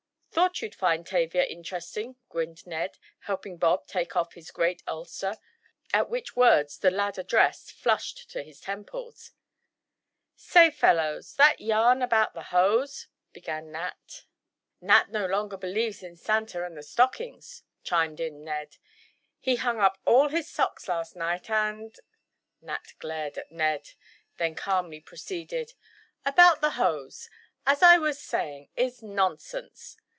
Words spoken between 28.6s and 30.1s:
is nonsense!